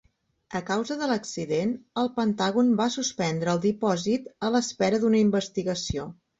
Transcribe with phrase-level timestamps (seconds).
[0.59, 6.13] A causa de l'accident, el Pentàgon va suspendre el dipòsit a l'espera d'una investigació.